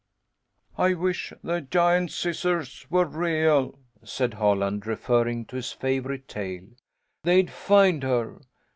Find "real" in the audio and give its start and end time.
3.05-3.77